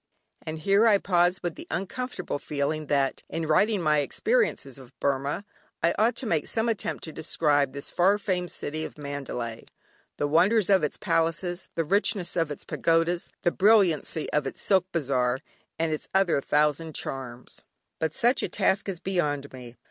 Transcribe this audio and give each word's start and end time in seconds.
And 0.41 0.57
here 0.57 0.87
I 0.87 0.97
pause 0.97 1.43
with 1.43 1.53
the 1.53 1.67
uncomfortable 1.69 2.39
feeling 2.39 2.87
that 2.87 3.21
in 3.29 3.45
writing 3.45 3.83
my 3.83 3.99
experiences 3.99 4.79
of 4.79 4.99
Burmah, 4.99 5.45
I 5.83 5.93
ought 5.99 6.15
to 6.15 6.25
make 6.25 6.47
some 6.47 6.67
attempt 6.67 7.03
to 7.03 7.11
describe 7.11 7.71
this 7.73 7.91
far 7.91 8.17
famed 8.17 8.49
city 8.49 8.83
of 8.83 8.97
Mandalay, 8.97 9.67
the 10.17 10.27
wonders 10.27 10.71
of 10.71 10.83
its 10.83 10.97
palaces, 10.97 11.69
the 11.75 11.83
richness 11.83 12.35
of 12.35 12.49
its 12.49 12.65
pagodas, 12.65 13.29
the 13.43 13.51
brilliancy 13.51 14.27
of 14.33 14.47
its 14.47 14.59
silk 14.63 14.91
bazaar, 14.91 15.37
and 15.77 15.93
its 15.93 16.09
other 16.15 16.41
thousand 16.41 16.95
charms. 16.95 17.63
But 17.99 18.15
such 18.15 18.41
a 18.41 18.49
task 18.49 18.89
is 18.89 18.99
beyond 18.99 19.53
me. 19.53 19.75